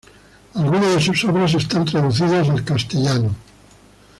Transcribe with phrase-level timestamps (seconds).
[0.55, 3.35] Algunas de sus obras están traducidas al castellano.